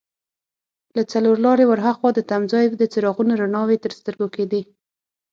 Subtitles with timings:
[0.95, 4.61] له څلور لارې ور هاخوا د تمځای د څراغونو رڼاوې تر سترګو کېدې.